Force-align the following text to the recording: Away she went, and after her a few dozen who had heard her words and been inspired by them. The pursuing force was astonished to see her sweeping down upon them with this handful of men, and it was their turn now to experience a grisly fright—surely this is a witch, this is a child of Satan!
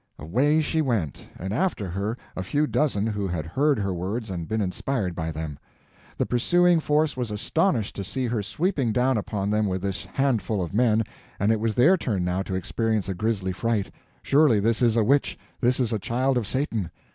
Away 0.17 0.61
she 0.61 0.81
went, 0.81 1.29
and 1.37 1.53
after 1.53 1.87
her 1.87 2.17
a 2.35 2.41
few 2.41 2.65
dozen 2.65 3.05
who 3.05 3.27
had 3.27 3.45
heard 3.45 3.77
her 3.77 3.93
words 3.93 4.31
and 4.31 4.47
been 4.47 4.59
inspired 4.59 5.13
by 5.13 5.31
them. 5.31 5.59
The 6.17 6.25
pursuing 6.25 6.79
force 6.79 7.15
was 7.15 7.29
astonished 7.29 7.97
to 7.97 8.03
see 8.03 8.25
her 8.25 8.41
sweeping 8.41 8.91
down 8.93 9.15
upon 9.19 9.51
them 9.51 9.67
with 9.67 9.83
this 9.83 10.05
handful 10.05 10.59
of 10.63 10.73
men, 10.73 11.03
and 11.39 11.51
it 11.51 11.59
was 11.59 11.75
their 11.75 11.97
turn 11.97 12.23
now 12.25 12.41
to 12.41 12.55
experience 12.55 13.09
a 13.09 13.13
grisly 13.13 13.51
fright—surely 13.51 14.59
this 14.59 14.81
is 14.81 14.95
a 14.95 15.03
witch, 15.03 15.37
this 15.59 15.79
is 15.79 15.93
a 15.93 15.99
child 15.99 16.35
of 16.35 16.47
Satan! 16.47 16.89